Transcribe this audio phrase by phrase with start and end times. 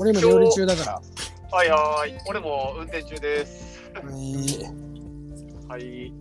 [0.00, 1.02] 俺今料理中だから。
[1.52, 2.18] はいはい。
[2.26, 3.82] 俺も運転中です。
[3.92, 4.04] はい。
[5.68, 6.12] はい。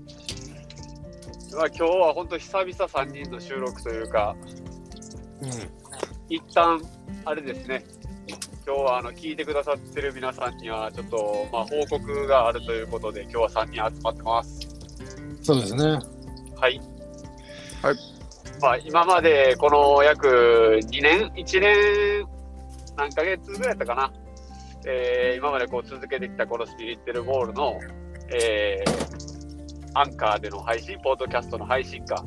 [1.56, 4.36] まあ今日は本当久々3人の収録というか、
[5.42, 5.50] うん。
[6.28, 6.82] 一旦
[7.24, 7.86] あれですね。
[8.68, 14.60] 今日はあの聞いてくださってる皆さんにはちょっとまあ報告があるということで今日は3人集まってます。
[15.42, 15.84] そうですね。
[16.58, 16.82] はい。
[17.82, 17.96] はい。
[18.62, 22.39] まあ今までこの約2年、1年
[23.00, 24.12] 何ヶ月ぐらいやったかな。
[24.86, 27.80] えー今までこう続けてきたこのスピリッテルボールの、
[28.34, 29.30] えー
[29.96, 32.24] アンカーでの配信、ポッドキャストの配信か。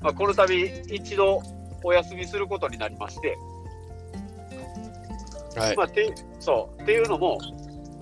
[0.00, 1.42] まあ、この度一度
[1.82, 3.36] お休みすることになりまして、
[5.56, 5.76] はい。
[5.76, 7.38] まあ、てそうっていうのも、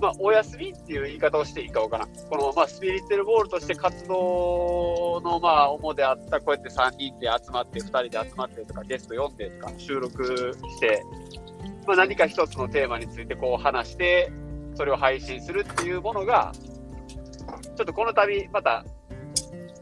[0.01, 2.09] まあ、お休みっていう言い方をしていいかわからん。
[2.29, 11.03] この、まあ、スピリッテルボールとして活動の、まあ、主であった、こうやって3人で集まって、2人で集まってとか、ゲスト呼んでとか、収録して、
[11.87, 14.31] まあ、何か一つのテーマについてこう話して、
[14.75, 16.53] それを配信するっていうものが、
[17.63, 18.85] ちょっとこの度、また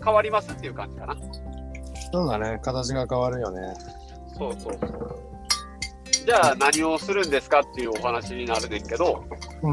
[0.05, 1.17] 変わりますっていう感じかな。
[2.13, 2.61] そうだね。
[2.63, 3.75] 形が変わるよね。
[4.39, 5.21] そうそうそう。
[6.27, 9.25] じゃあ、何をするんですかっていうお話になるねんけど、
[9.65, 9.73] うん。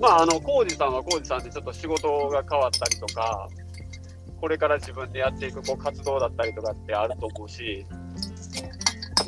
[0.00, 3.48] まあ、あの、コウジさんはコウジさんでちょっと仕事が変わったりとか、
[4.40, 7.86] これから自分でやっていくこう活動だったりとかってあると思うし、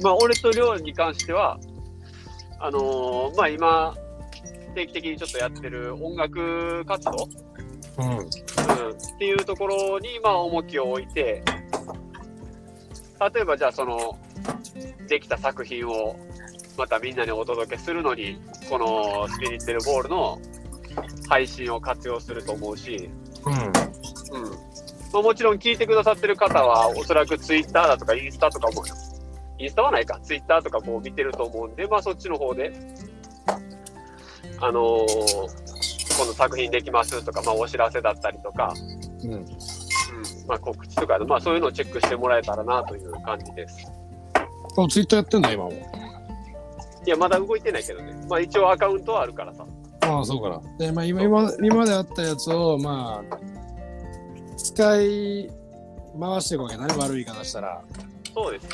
[0.02, 1.58] まあ、俺とりょうに関しては、
[2.58, 3.94] あのーまあ、今、
[4.74, 7.28] 定期的にちょっとやってる音楽活動、
[7.98, 8.18] うん。
[8.18, 8.28] うん、っ
[9.18, 11.42] ていうところに、まあ、重きを置いて、
[13.34, 14.18] 例えばじゃあ、その、
[15.08, 16.16] できた作品を
[16.76, 20.38] またみんなにお届けするのに、このスピリッテルボールの
[21.28, 23.10] 配信を活用すると思うし、
[23.46, 23.52] うん。
[23.52, 24.50] うん
[25.12, 28.82] まあ、もちろん聞いてくださってる方は、おそらくツイッターだとかインスタとかも、
[29.58, 32.72] インスタはないか、ツイッターとかこう見てると思うんで、まあ、そっちの方で、
[34.60, 35.64] あのー
[36.16, 38.72] この作品できますとか、まあ、お知らせだったりとか、
[39.24, 39.32] うん。
[39.32, 39.46] うん
[40.46, 43.90] まあ、告知とか、まあ、そういうのをチェックしてもらえたらなという感じです。
[44.76, 45.72] あ、ツイッターやってんだ、今も。
[47.06, 48.14] いや、まだ動いてないけどね。
[48.28, 49.66] まあ、一応アカウントはあるからさ。
[50.00, 50.60] ああ、そうかな。
[50.78, 53.38] で、まあ、今、今、今まであったやつを、まあ、
[54.56, 55.50] 使い
[56.18, 57.82] 回していくわけだね、悪い言い方したら。
[58.34, 58.68] そうです。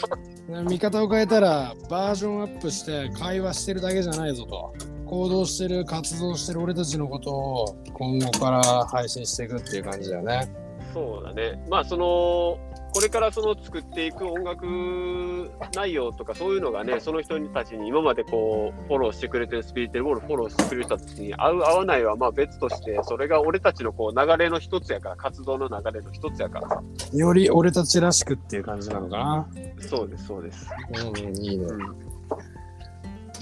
[0.64, 4.72] 見方を変えたら、バージョンアップして会話してるだけじゃないぞと。
[5.06, 10.48] 行動してる、活動してる俺たちのことを今後から配信していくっていう感じだよね。
[10.94, 11.62] そうだね。
[11.68, 12.58] まあ、その、
[12.92, 26.82] これからその作っていく音楽内容とかそういうのがね、その人たちに今までこう、フォローしてくれてるスピリテルボールフォローしてくれた人たちに合う合わないはまあ別として、それが俺たちのこう流れの一つやから、活動の流れの一つやから。
[27.12, 29.48] より俺たちらしくっていう感じなのかな。
[29.80, 30.68] そうです、そうです。
[31.06, 31.66] うん、いいね。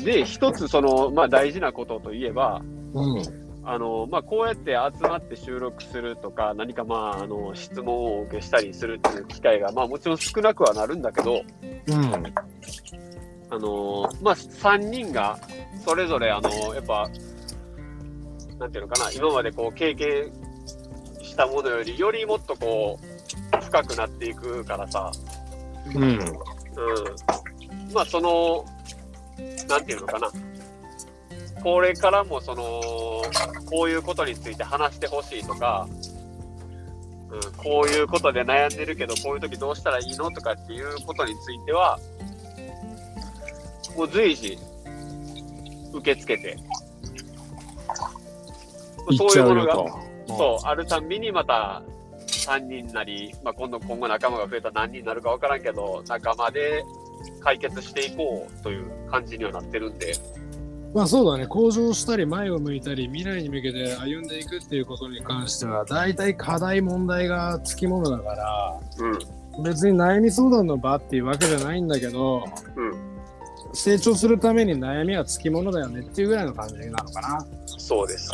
[0.04, 2.60] で、一つその、まあ大事なことといえば、
[2.92, 3.47] うん。
[3.71, 11.43] あのまあ、こうやって集まって収録するとか、何か、まあ、あの質問をお受けしたりするっていう機会が、まあ、もちろん少なくはなるんだけど、
[11.87, 12.34] うん。
[13.51, 15.39] あのまあ、3人が
[15.84, 17.11] それぞれ、あのやっぱ、
[18.59, 20.33] なんていうのかな、今までこう経験
[21.21, 22.99] したものより、よりもっとこ
[23.53, 25.12] う深くなっていくからさ、
[25.95, 26.03] うん。
[26.05, 26.19] うん、
[27.93, 28.65] まあ、その、
[29.69, 30.31] なんていうのかな、
[31.63, 32.63] これからもその、
[33.67, 35.89] こういうことについて話してほしいとか、
[37.31, 41.99] うん、こういうことで悩んでるけど、こういう時どうしたらいいのとかっていうことについては、
[43.97, 44.59] もう随時
[45.93, 46.57] 受け付けて、
[49.11, 49.89] 言っちゃうよが、と。
[50.29, 51.83] そう、あるたんびにまた
[52.27, 56.85] 3人なり、まあ、今度今後仲間が増えたら何人になるか分からんけど、仲間で
[57.41, 60.15] 解決していこうという感じにはなってるんで、
[60.94, 68.81] まあそうだね、向上したり前を向いたり未来に向けて歩んでいくっていうことに関しては大体課題問題がつきものだから
[69.56, 73.09] うん、別に悩み相談の場っていうわけじゃないんだけどうん、
[73.72, 77.47] 成長するために悩みはつきものだよねっていうぐらいの感じなのかな。
[77.66, 78.33] そうです。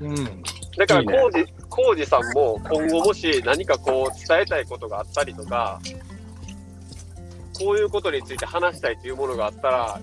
[0.00, 0.42] うん。
[0.76, 5.80] だから、いいねコウジ、コウジさんも今後もし何かこう伝えたいことがあったりとか、
[7.58, 10.00] こういうことについて話したいというものがあったら、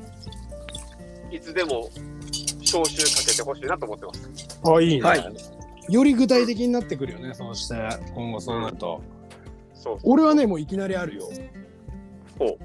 [1.33, 1.89] いつでも
[2.61, 4.61] 招集かけてほしいなと思ってます。
[4.63, 5.01] あ、いいね。
[5.01, 7.75] はいより具体的になってくるよね、そうして
[8.15, 9.03] 今後そうなると。
[9.73, 11.29] そう俺はね、もういきなりあるよ。
[12.39, 12.57] ほ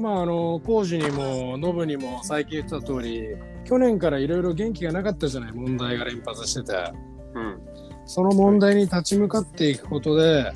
[0.00, 6.92] まああの工事にもノブにも最近言ってた通り去年からいろいろ元気がなかったじゃない問題が連発してて
[7.34, 7.60] うん、
[8.06, 10.52] その問題に立ち向かっていくことで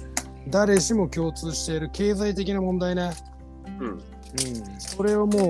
[0.48, 3.12] 誰しも共通している経済的な問題ね
[3.80, 4.02] うん。
[4.32, 5.48] うん、それをもう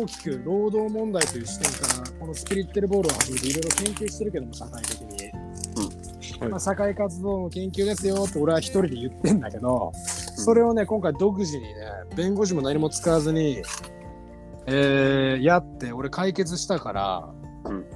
[0.00, 5.30] 大きく労働問題という視点からこのスピリッテルボールを始めていろいろ研究してるけども社会的に、
[6.40, 11.70] はいまあ、社会活動の研究ですよって俺は一人で言ってんだけどそれをね今回独自にね
[12.16, 13.62] 弁護士も何も使わずに、
[14.66, 17.28] えーやって俺解決したから
[17.64, 17.86] うん。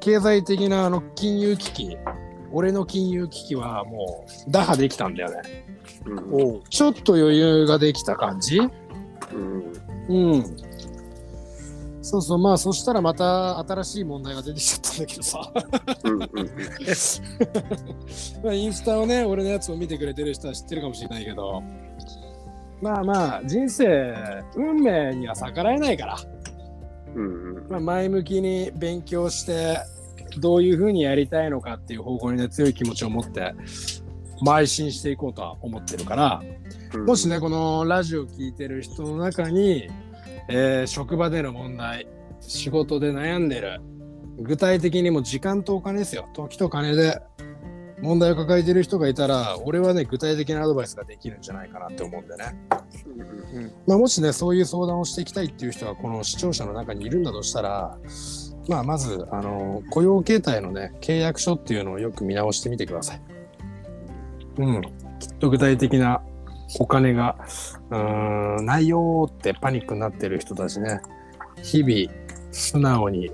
[0.00, 1.96] 経済的なあの金融危機
[2.52, 5.66] 俺の金融危機はもう打破できたんだよね。
[6.06, 6.62] うん。
[6.70, 8.60] ちょっと余裕ができた感じ
[9.32, 9.72] うん。
[10.08, 10.44] うん。
[12.02, 15.52] そうそう、まあ、そしたらまた新しい問題が出てきちゃったんだけどさ。
[18.42, 21.62] まあ、インスタをね、俺のやつを見てくれてる人は知ってるかもしれないけど。
[22.80, 24.14] まあまあ、人生、
[24.54, 26.16] 運命には逆らえないから。
[27.14, 27.66] うん。
[27.68, 29.78] まあ、前向きに勉強して、
[30.38, 33.54] どういうふうにやりたいのかっていう方向にね、強い気持ちを持って、
[34.42, 36.42] 邁進していこうとは思ってるから。
[36.94, 37.04] うん。
[37.06, 39.88] もしね、このラジオ聞いてる人の中に、
[40.48, 42.06] えー職場での問題、
[42.40, 43.80] 仕事で悩んでる、
[44.40, 46.28] 具体的にも時間とお金ですよ。
[46.32, 47.20] 時と金で
[48.00, 52.56] 問題を抱えてる人がいたら、俺はね、具体的なアドバイスができるんじゃないかなって思うんでね。
[53.54, 53.72] うん。
[53.86, 57.98] まあ、もしね、そういう相談をしていきたいっていう人がこの視聴者の中にいるんだとしたら、
[58.68, 63.37] まあ、まず、あの、雇用形態のね、契約書っていうのをよく見直してみてください。
[64.58, 64.82] うん。
[65.18, 66.20] きっと具体的な
[66.78, 67.36] お金が、
[67.90, 71.00] うーん、ないよってパニックになってる人たちね、
[71.62, 72.12] 日々、
[72.50, 73.30] 素直に、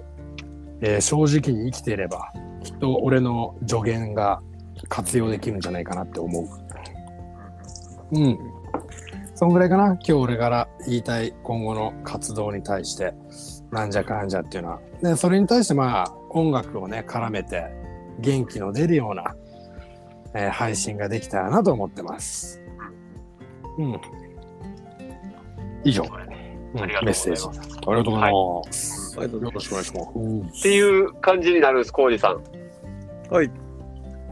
[0.80, 2.32] えー正直に生きていれば、
[2.62, 4.40] きっと俺の助言が
[4.88, 6.48] 活用できるんじゃないかなって思う。
[8.12, 8.38] うん。
[9.34, 13.14] そんぐらいかな今日俺から言いたい今後の活動に対して
[13.72, 14.80] なんじゃかんじゃっていうのは。
[15.02, 17.64] で、それに対してまあ音楽をね絡めて
[18.20, 19.34] 元気の出るような、
[20.34, 22.62] えー配信ができたらなと思ってます。
[23.78, 24.00] うん。
[25.84, 26.02] 以上。
[26.04, 26.24] うん
[26.76, 27.58] ありがとうございますメッセージ。
[27.68, 29.16] ありがとうございます。
[29.16, 30.58] ありがとうございますよろしくお願いします。
[30.58, 32.42] っていう感じになるんです、浩二さん。
[33.32, 33.50] はい。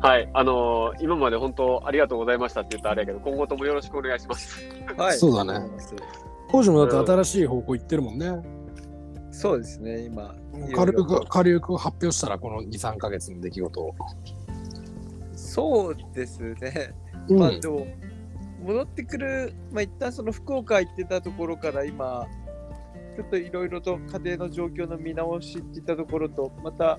[0.01, 0.29] はい。
[0.35, 4.61] あのー今まで本当ありがとうございましたって言ったらあれやけど、今後ともよろしくお願いします。
[4.97, 5.19] はい。
[5.19, 5.69] そうだね。
[6.51, 8.33] 工事もだって新しい方向行ってるもんね。
[9.31, 10.35] そうですね、今。
[10.75, 13.95] 軽く、軽く発表したらこの2、3ヶ月の出来事を。
[15.53, 16.95] そうですね。
[17.29, 17.87] うんまあでも、
[18.65, 22.27] 戻ってくる、まあ一旦その福岡行ってたところから今、
[23.15, 26.99] ちょっといろいろと家庭の状況の見直しっていったところと、また、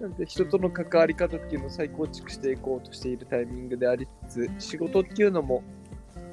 [0.00, 5.62] なんて人との関わり方っていうのを再構築していこうとしているタイミングでありつつ、仕事っていうのも、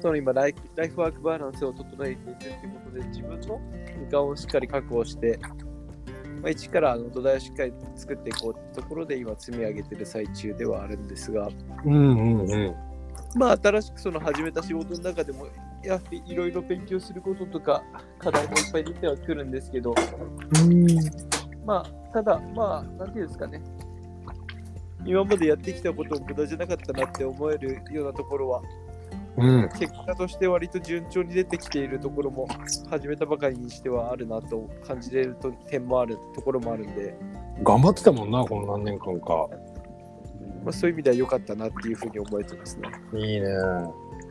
[0.00, 3.50] その今ライフ、ライフワークバランスを整えていくっていうことで、自分の時
[4.10, 5.38] 間をしっかり確保して、
[6.42, 11.48] まあ、一からあの土台をしっかり作っていこうってところで今積み上げてる最中ではあるんですが、
[11.84, 11.96] うんう
[12.44, 12.74] んうん。
[13.34, 15.46] まあ、新しくその始めた仕事の中でも、
[15.82, 17.82] やいろいろ勉強することとか、
[18.18, 19.94] 課題もいっぱい出てはくるんですけど、
[21.64, 23.62] まあ、ただ、まあ、なんていうんですかね、
[25.04, 28.62] 今までやってきたことを無駄じゃなかったなって思えるようなところは、
[29.40, 29.68] うん。
[29.70, 32.46] 結果として割と順調に出てきているところも、
[32.88, 37.14] 始めたばかりにしてはあるなと感じれると点もあるところもあるんで、
[37.62, 39.48] 頑張ってたもんな、この何年間か。
[40.64, 42.88] まあ、そういう意味では良かったなっていうふうに思えてますね。
[43.14, 43.46] いいね。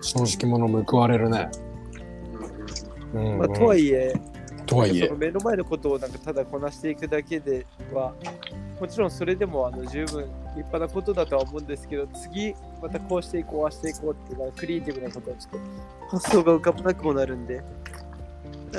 [0.02, 1.50] 正直者報われるね。
[3.14, 4.14] うん、まあ、とはいえ、
[4.66, 5.10] とはいえ。
[5.18, 8.14] 目の前のことをなんかただこなしていくだけでは
[8.80, 15.62] もちろんそれでもあの十分立派なことだとは思うんですけど次またこうしていこうああしていこうっていうのはクリエイティブなことはちょっ
[16.10, 17.62] と発想が浮かばなくもなるんで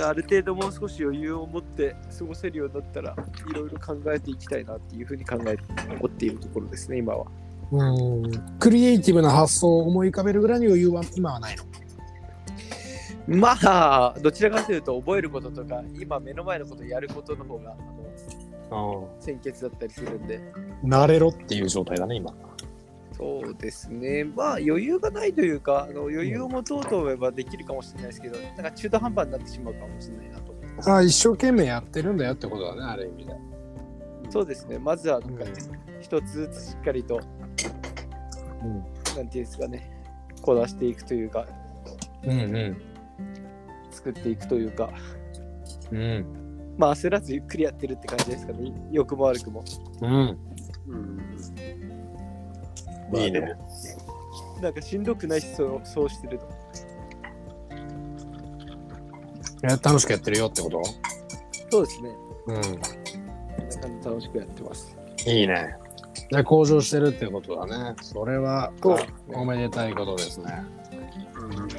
[0.02, 3.16] ある程度もう少し余裕を持って過ごせるようになったら
[3.50, 5.62] いろいろ考えていきたいなっていうふうに考えて
[5.96, 7.26] 思っているところですね今は
[7.72, 8.22] うん。
[8.58, 11.64] クリエイティブな発想を思い浮かべるぐらいに余裕は今はないの？
[13.26, 17.76] まあどちらかというと覚えることとか今目の前のことをやることの方が
[19.18, 20.40] 先決だったりするんで
[20.84, 22.34] 慣れろっていう状態だね、今。
[23.12, 30.90] そうですね、まあ余裕がないというか、あの余裕を持とうと思えばできるかもしれないですけど、なんか中途半端になってしまうかもしれないなと思います。
[30.90, 33.34] ああ、一生懸命やってるんだよってことだね、ある意味で。
[34.30, 35.44] そうですね、まずはなんか
[36.00, 37.20] 一つずつしっかりと、
[38.62, 38.78] うん。
[38.78, 39.90] なんていうんですかね、
[40.40, 41.46] こなしていくというか、
[42.22, 42.76] うんうん。
[43.90, 44.88] 作っていくというか、
[45.90, 46.24] うん。
[46.80, 49.62] まあ焦らずゆっくりやってるって感じですかね、良くも悪くも。
[50.00, 50.38] うん。
[50.88, 51.20] うん
[53.12, 53.54] いいね。
[54.62, 56.46] なんかしんどくないし、そうそうしてると。
[59.62, 60.82] いや楽しくやってるよってこと？
[61.70, 62.56] そうですね、うん。
[64.02, 64.96] 楽しくやってます。
[65.26, 65.74] いいね。
[66.30, 67.94] じゃあ向上してるってことだね。
[68.00, 68.98] それはそう
[69.34, 70.64] おめでたいことですね。
[71.34, 71.70] うんうん。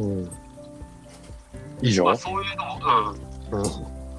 [0.00, 0.30] うん。
[1.82, 2.80] 以上、まあそういうのも、
[3.52, 3.64] うん、うん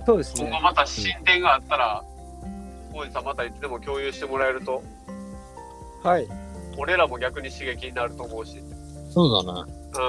[0.06, 0.62] そうですね今後。
[0.62, 2.04] また進展があったら、
[2.92, 4.84] 浩二さんまたいつでも共有してもらえると、
[6.04, 6.28] はい。
[6.78, 8.62] 俺らも逆に刺激になると思うし、
[9.12, 9.68] そうだな。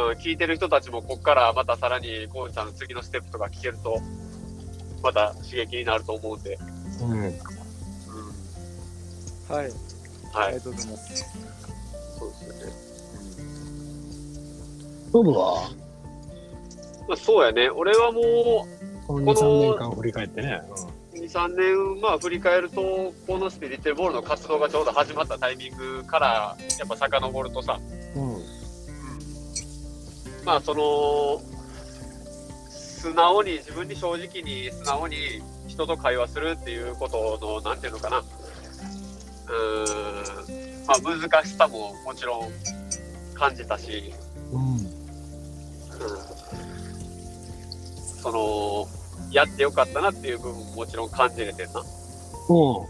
[0.08, 4.00] うん、聞いてる人たちもこっからまたさらに浩二さんの次のステップとか聞けると、
[5.02, 6.58] また刺激になると思うんで、
[7.00, 7.10] うん。
[7.10, 7.32] うん、はい。
[9.64, 9.72] はい
[10.34, 11.24] ありが、とうございます。
[15.12, 15.70] ノブは
[17.08, 18.66] まあ、そうやね、俺はも
[19.06, 20.62] この2、3年間を振り返ってね。
[21.14, 27.78] う2、3年、まあ、振り返ると、このスピリチュアルボールの活動がちょうど始まったタイミングから、やっぱ遡るとさ、
[28.16, 28.34] うん。
[28.34, 28.42] うん。
[30.44, 31.40] まあその
[32.70, 35.16] 素直に自分に正直に素直に
[35.66, 42.52] 人と会話するっていうことのなんていうのかなうーんまあ難しさももちろん
[43.34, 44.12] 感じたし、
[44.52, 44.91] うん。
[46.02, 46.08] うん、
[48.22, 48.86] その
[49.30, 51.82] やってよかったなっていう部分ももちろん感じれてんな。
[52.48, 52.86] おうん。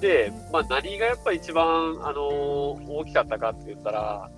[0.00, 4.30] で、まあ、何がやっぱ一番、あの大きかったかって言ったら、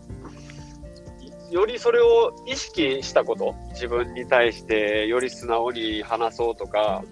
[1.51, 7.03] いよりそれを意識したこと、自分に対してより素直に話そうとか、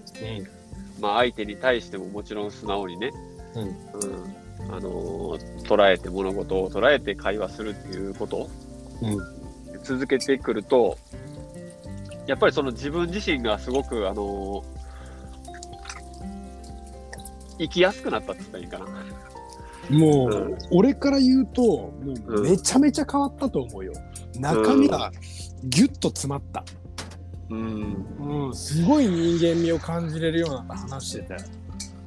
[1.01, 3.13] まあ、相手に対してももちろん素直にね、
[3.55, 3.63] うん。
[3.63, 3.77] うん。
[4.69, 5.39] あの
[5.69, 8.49] 捉えて物事を捉えて会話するっていうこと、
[9.01, 9.36] うん
[9.87, 10.99] 続けてくると、
[12.27, 14.65] やっぱりその自分自身がすごく、あの
[17.59, 18.91] 生きやすくなったって言ったらいいか
[19.91, 19.97] な。
[19.97, 21.93] もう、うん俺から言うと、も
[22.27, 23.93] ううんめちゃめちゃ変わったと思うよ。
[24.39, 25.13] 中身が
[25.65, 26.65] ギュッと詰まった。
[27.51, 28.07] うん。
[28.49, 31.37] うん、すごい人間味を感じれるような話してて。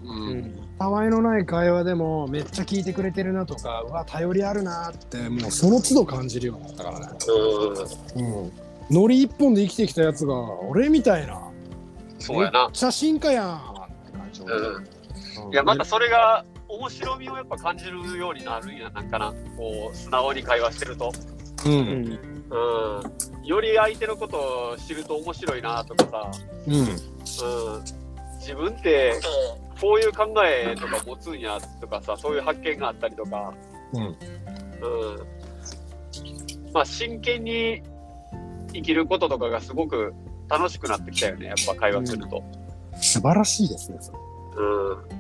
[0.04, 0.69] うん。
[0.80, 7.08] たわいのない会話でもめっちゃ聞いてくれてるなとか、うわ、頼りあるなって、もうその都度感じるようになったからね。
[8.16, 8.52] うん。
[8.90, 11.42] ノリ一本で生きてきたやつが、俺みたいな、
[12.18, 12.72] そうやなめっ。
[12.72, 13.60] ちゃ進化やんっ
[14.06, 14.42] て感じ。
[14.42, 14.76] うん。
[14.76, 15.00] うん
[15.52, 19.34] いや、またそれが面白みをやっぱ感じるようになるんやなんかな。
[19.58, 21.12] こう、素直に会話してると。
[21.66, 21.70] う。
[21.70, 22.20] うんん。
[22.52, 23.46] うん。
[23.46, 24.38] より相手のこと
[24.74, 26.32] を知ると面白いなとかさ。
[26.68, 26.74] うん。
[26.76, 26.86] うん。
[28.38, 29.20] 自分って、
[29.80, 33.54] こういう考えとか持つんやとかさ、そういう発見があったりとか。
[33.94, 34.02] うん。
[34.02, 34.16] うん。
[36.74, 37.82] まあ、真剣に
[38.74, 40.14] 生きることとかがすごく
[40.48, 41.48] 楽しくなってきたよね。
[41.48, 42.44] やっぱ会話すると。
[43.02, 44.20] 素晴らしいですね、それ。
[44.58, 45.20] うん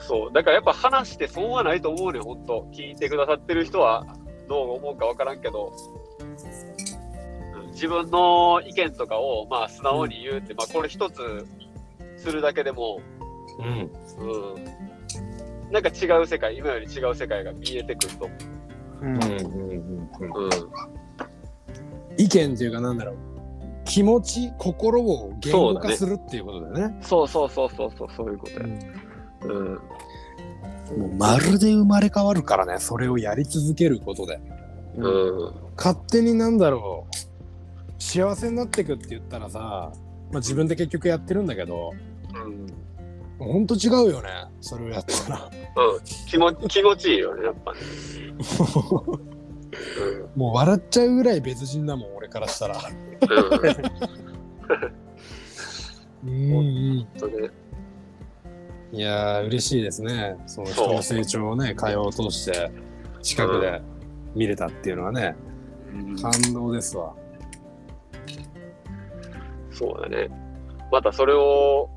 [0.00, 4.06] そう、だからやっぱ話して損はないと思うね、本当聞いてくださってる人は
[4.48, 5.72] どう思うかわからんけど、
[6.20, 11.46] うん自分の意見とかをまあ素直に言うって、まあこれ一つ
[12.16, 13.00] するだけでも、
[13.58, 13.90] うん。
[14.18, 14.58] う
[15.68, 18.34] ん、なんか違う世界、今より違う世界が見えてくると思
[19.02, 19.22] うんうん。
[19.22, 19.28] うん。
[19.28, 19.38] うん。
[19.38, 20.08] う。
[20.20, 20.50] うん、
[22.16, 23.16] 意見っていうかなんだろう
[23.84, 26.98] 気持ち心を言語化するっていうことだよね。
[27.02, 28.66] そうそうそうそうそう、そういうことや。
[29.44, 29.78] うん。
[30.96, 34.40] もうまるで生まれ変わるからねそれをやり続けることで
[34.96, 35.54] うん。
[35.76, 39.58] 勝手になんだろう幸せになってくって言ったらさ、
[40.30, 41.92] まあ、自分で結局やってるんだけど
[42.34, 42.66] うん。
[43.38, 44.28] ほんと違うよね
[44.60, 47.78] それをやったらうん、気持気持ちいいよね、やっぱね。
[50.34, 52.78] もう笑っちゃうぐらい別人だもん俺からしたら
[56.24, 56.30] うん。
[56.30, 56.42] うん。
[56.50, 57.50] うんうん本当ね。
[58.90, 62.70] いやー嬉しいですねその人の成長をね会話を通して
[63.20, 63.82] 近くで
[64.34, 65.36] 見れたっていうのはね
[66.22, 67.14] 感動ですわ
[69.78, 70.28] そうだね。
[70.90, 71.88] またそれを、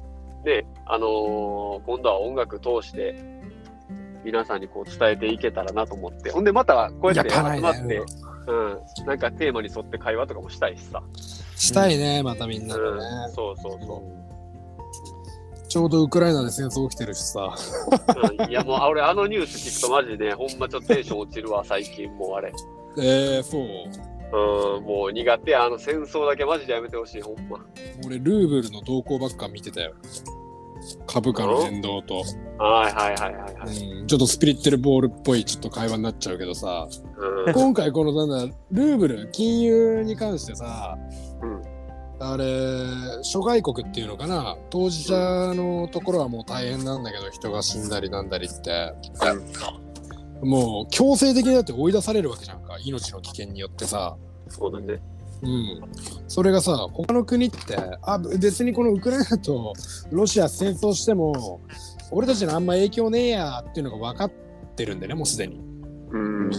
[0.43, 3.15] ね、あのー今度は音楽通して、
[4.23, 6.31] 皆さんにこう伝えていけたらなと思って。
[6.31, 8.03] ほんで、またこうやって集まって、
[8.47, 11.01] うん、なんかテーマに沿って会話とかもしたいしさ。
[11.55, 14.21] したいねまたみんなでね、うん、そうそうそ
[15.69, 17.55] ちょうどウクライナで戦争起きてるしさ。
[18.27, 18.43] う。
[18.43, 22.51] うん、いや、もう、あ俺、あのニュース聞くとマジでね、ほんまちょっとテンション落ちるわ、最近もうあれ。
[22.97, 24.10] えー、そう。
[24.33, 27.59] うん、もう苦手や、あの戦争だけマジでやめてほしい、ほんま。
[28.05, 29.93] 俺、ルーブルの動向ばっか見てたよ。
[31.05, 32.23] 株価の変動と、
[32.57, 33.99] はいはいはいはいはい。
[33.99, 34.07] うん。
[34.07, 36.87] ちょっとスピリッテルボールっぽいちょっと会話になっちゃうけどさ、
[37.45, 40.97] うん、今回このなんだ、ルーブル、金融に関してさ、
[41.41, 41.61] うん。
[42.23, 48.93] あれ、諸外国っていうのかな、当事者のところはもう大変なんだけど、人が死んだりなんだりって、
[50.41, 54.17] もう強制的にだって追い出されるわけじゃんか、命の危険によってさ。
[54.49, 55.01] そうだね。
[55.43, 55.81] うん、
[56.27, 59.73] それがさ他の国ってあ別にこのウクライナと
[60.11, 61.61] ロシア戦争しても
[62.11, 64.31] 俺たちのあんま影響ねえやっていうのが分かっ
[64.75, 65.59] てるんでねもうすでに
[66.11, 66.51] うん。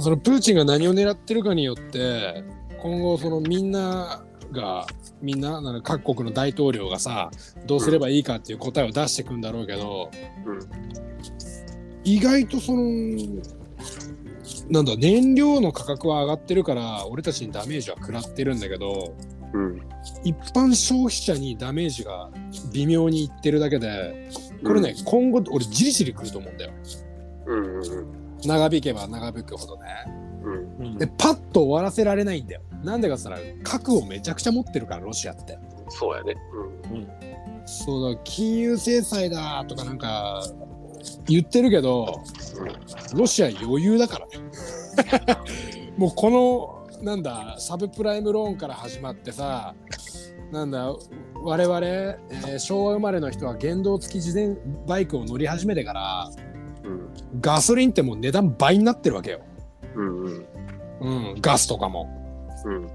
[0.00, 2.42] そのプーチンが何を狙ってるかによって
[2.82, 4.86] 今後そのみんなが
[5.22, 7.30] みんななんか各国の大統領がさ
[7.66, 10.10] どうすればいいかっていう答えを出してくんだろうけど、
[10.44, 11.06] うん
[12.06, 12.82] 意外とその
[14.70, 19.14] なんだ燃料の価格は上がってるから俺たちにダメージは食らってるんだけど
[19.52, 19.82] うん。
[20.22, 22.30] 一般消費者にダメージが
[22.72, 24.30] 微妙にいってるだけで
[24.64, 26.72] これね、今後俺じりじりくると思うんだよ
[27.46, 28.06] うんうんうん。
[28.44, 29.88] 長引けば長引くほどね。
[30.78, 30.98] うん。
[30.98, 32.60] でパッと終わらせられないんだよ。
[32.84, 35.58] なんでかっつったら核をめちゃくちゃ持ってるからロシアって。
[35.88, 36.36] そうやね。
[37.66, 40.42] そうだ金融制裁だとかなんか
[41.26, 42.22] 言ってるけど
[43.14, 44.32] ロシア余裕だからね。
[45.98, 46.30] もうこ
[47.00, 49.74] のなんだサブプライムローンから始まってさ
[50.52, 50.94] なんだ
[51.34, 56.30] 我々、えー昭和生まれの人は原動付き自転バイクを乗り始めてから
[56.84, 57.40] うん。
[57.40, 59.40] ガソリンってもう値段倍になってるわけよ。
[59.94, 60.46] うんうん。
[61.00, 62.08] うん、ガスとかも。
[62.64, 62.88] うん。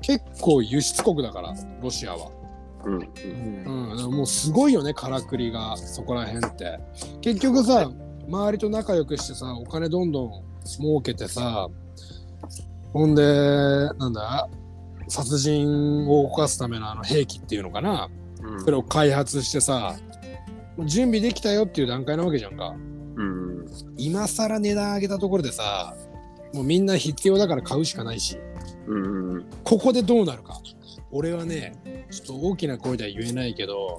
[0.00, 2.30] 結構輸出国だからロシアは、
[2.84, 3.94] うん。
[3.94, 6.78] うん、もうすごいよねからくりがそこら辺って
[7.20, 7.90] 結局さ
[8.28, 10.30] 周りと仲良くしてさお金どんどん
[10.64, 11.68] 儲けてさ
[12.92, 13.22] ほんで
[13.98, 14.48] なんだ
[15.08, 18.08] 殺人を犯すためのあの兵器っていうのかな
[18.42, 18.60] うん。
[18.60, 19.96] それを開発してさ
[20.84, 22.74] 準備できたよっていう段階なわけじゃんか
[23.16, 23.66] うん。
[23.96, 25.94] 今更値段上げたところでさ
[26.54, 28.38] もうみんな必要だから買うしかないし
[28.86, 29.34] うん。
[29.34, 29.46] うん。
[29.64, 30.60] ここでどうなるか。
[31.12, 33.96] 俺はね、ちょっと大きな声では言えないけど、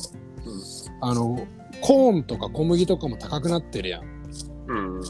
[1.01, 1.47] あの、
[1.81, 4.03] コーンとか小麦とかも高くなってるやん。
[4.67, 5.01] うん。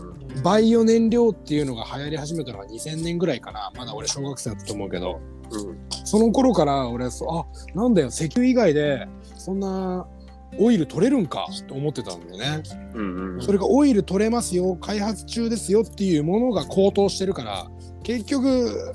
[0.44, 3.72] バイオ燃料っていうのが流行り始めたのが2000年ぐらいかな。
[3.76, 5.78] まだ俺小学生だったと思うけど、うん。
[6.06, 9.08] その頃から俺、そあ、なんだよ、石油以外で
[9.38, 10.06] そんな
[10.60, 12.64] オイル取れるんかと思ってたんだよね。
[12.96, 13.02] う
[13.38, 13.42] ん。
[13.42, 17.68] それがオイル取れますよ、開発中ですよっていうものが高騰してるから、
[18.04, 18.94] 結局、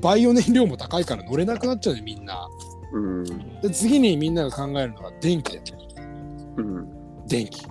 [0.00, 2.48] バイオ燃料も高いから乗れなくなっちゃうね、みんな。
[2.92, 3.24] うん。
[3.60, 5.72] で次にみんなが考えるのが電気だよね
[6.56, 7.26] うん。
[7.26, 7.66] 電気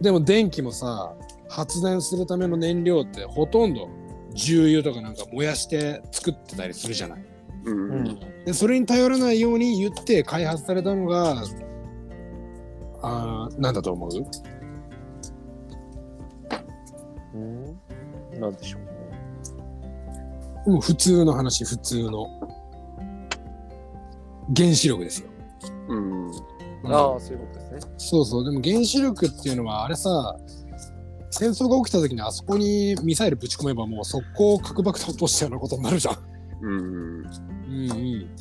[0.00, 1.14] でも電気もさ
[1.48, 3.88] 発電するための燃料ってほとんど
[4.34, 7.24] 重油とかなんか燃やして作ってたりするじゃない
[7.64, 8.18] うん。
[8.44, 11.44] でそれに頼らないように言って開発されたのが
[13.02, 14.10] あーなんだと思う？
[17.34, 18.40] うん？
[18.40, 18.80] なんでしょう？
[18.82, 18.89] ね。
[20.66, 22.26] もう普通の話普通の
[24.54, 25.28] 原子力ですよ、
[25.88, 26.26] うん。
[26.26, 26.30] うん
[26.92, 27.92] ああ、そういうことですね。
[27.98, 30.36] そうそうでも原子力っていうのはあれさ
[31.30, 36.16] 戦争が起きた時にあそこにミサイルぶち込めばもう速攻核爆弾落としたようなことになるじゃん。
[36.62, 36.70] うん。
[36.70, 37.24] うん
[37.68, 38.36] うん。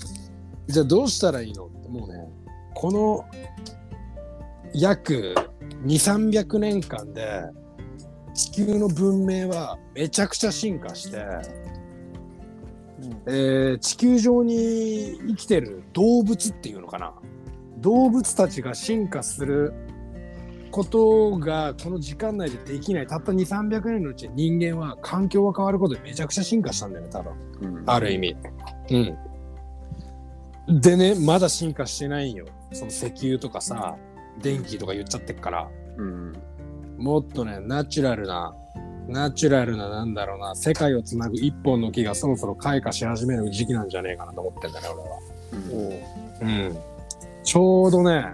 [0.68, 1.66] じゃあどうしたらいいの？
[1.66, 2.28] ってもうね
[2.76, 3.26] この
[4.74, 5.36] 約
[5.86, 7.42] 2300年間で
[8.34, 11.26] 地球の文明はめちゃくちゃ進化して、
[13.28, 17.14] えー地球上に生きてる動物っていうのかな？
[17.78, 19.74] 動物たちが進化する
[20.72, 23.08] ことがこの時間内でできない。
[23.08, 27.34] たった2300年のうちに人間は環境が変わることでめちゃくちゃ進化したんだよね多分。
[27.62, 27.84] うん。
[27.90, 28.36] ある意味。
[30.68, 30.82] うん。
[30.82, 32.46] でねまだ進化してないんよ。
[32.72, 33.96] その石油とかさ
[34.42, 35.70] 電気とか言っちゃってっから。
[35.98, 36.34] うん。
[36.98, 38.54] もっとねナチュラルな
[39.10, 45.20] ナチュラルななんだろうな世界をつなぐ一本の木がそろそろ開花し始める時期なんじゃねえかなと思ってんだね俺は。
[46.42, 46.78] うん、
[47.44, 48.26] ちょうどね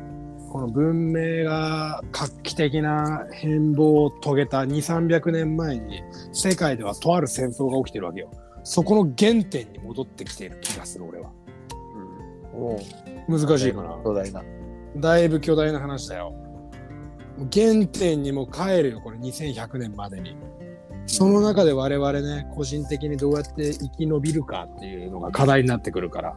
[0.52, 8.30] この文明が画期的な変貌を遂げた2300年前に世界ではとある戦争が起きてるわけよ。
[8.64, 11.30] そこの原点に戻ってきている気がする俺は。
[12.54, 12.80] お
[13.28, 14.00] 難しいかな。
[14.04, 14.44] 巨大な。
[14.98, 16.34] だいぶ巨大な話だよ。
[17.52, 20.38] 原点にも帰るよこれ2100年までに
[21.08, 26.36] その中で我々ね個人的にどうやって生き延びるかっていうのが課題になってくるから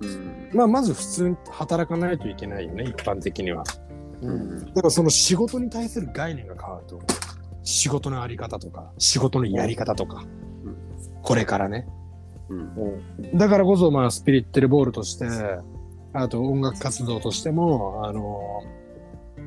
[0.00, 0.50] うん。
[0.52, 3.64] まあまず普通に働かないといけないよね一般的には
[4.20, 4.66] うん。
[4.66, 7.00] だからその仕事に対する概念が変わると
[7.62, 10.22] 仕事のあり方とか仕事のやり方とか、
[10.64, 10.76] うん
[11.22, 11.86] これからね
[12.48, 13.38] うん。
[13.38, 15.26] だからこそまあスピリッテルボールとして
[16.12, 18.60] あと音楽活動としてもあの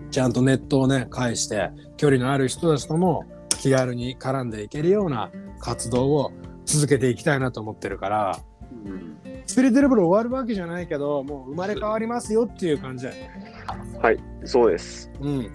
[0.10, 3.26] ちゃんとネットをね介して距離のある人たちとも
[3.66, 6.32] 気軽に絡んでいけるような活動を
[6.66, 8.40] 続けていきたいなと思ってるから
[8.86, 9.18] うん。
[9.48, 13.56] スピリッテルボール終わるわけじゃないけどもう生まれ変わりますよっていう感じだよね。
[14.00, 14.20] はい。
[14.44, 15.12] そうです。
[15.20, 15.52] うん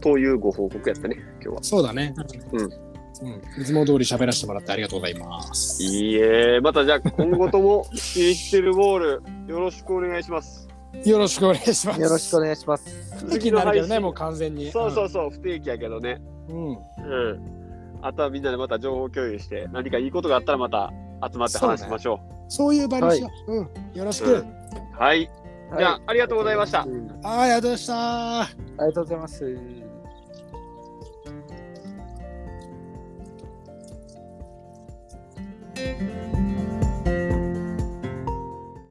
[0.00, 1.62] というご報告やったね、今日は。
[1.64, 2.14] そうだね。
[2.52, 3.62] うんうん。
[3.62, 5.82] いつも通り喋らせてもらってありがとうございます。
[5.82, 10.68] いいえ、またじゃあ今後ともスピリッテルボールよろしくお願いします。
[11.04, 12.00] よろしくお願いします。
[12.00, 13.16] よろしくお願いします。
[13.18, 14.70] 不定期になるけどね、もう完全に。
[14.70, 16.22] そうそうそう、不定期やけどね。
[16.48, 16.56] うん。
[16.56, 16.74] うん。
[16.74, 17.98] うん。
[18.02, 20.92] あとはみんなでまた情報共有して、何かいいことがあったらまた
[21.32, 23.52] 集まって話しましょそういう場にしよう。
[23.52, 23.70] うん。
[23.94, 24.32] よろしく。
[24.32, 24.46] うんう。
[24.98, 25.30] はい。
[25.76, 26.80] じゃあ、ありがとうございました。
[26.80, 28.40] はいはい、ありがとうございました。
[28.40, 29.87] ありがとうございます。